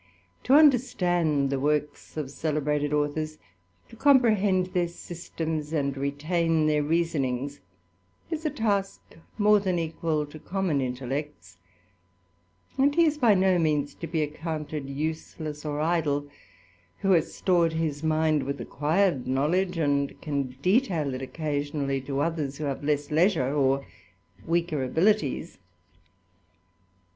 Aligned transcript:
To 0.45 0.55
Understand 0.55 1.51
the 1.51 1.59
works 1.59 2.17
of 2.17 2.31
celebrated 2.31 2.91
authors, 2.91 3.37
to 3.87 3.95
comprehend 3.95 4.71
:heir 4.73 4.87
systems, 4.87 5.73
and 5.73 5.95
retain 5.95 6.65
their 6.65 6.81
reasonings, 6.81 7.59
is 8.31 8.43
a 8.43 8.49
task 8.49 9.03
more 9.37 9.59
iian 9.59 9.77
equal 9.77 10.25
to 10.25 10.39
common 10.39 10.81
intellects; 10.81 11.57
and 12.79 12.95
he 12.95 13.05
is 13.05 13.19
by 13.19 13.35
no 13.35 13.59
means 13.59 13.93
to 13.93 14.07
DC 14.07 14.23
accounted 14.23 14.89
useless 14.89 15.63
or 15.63 15.79
idle, 15.79 16.27
who 17.01 17.11
has 17.11 17.35
stored 17.35 17.73
his 17.73 18.01
mind 18.01 18.41
with 18.41 18.57
icquired 18.59 19.27
knowledge, 19.27 19.77
and 19.77 20.19
can 20.19 20.57
detail 20.63 21.13
it 21.13 21.21
occasionally 21.21 22.01
to 22.01 22.21
others 22.21 22.57
¥ho 22.57 22.65
have 22.65 22.83
less 22.83 23.11
leisure 23.11 23.53
or 23.53 23.85
weaker 24.47 24.83
abilities. 24.83 25.59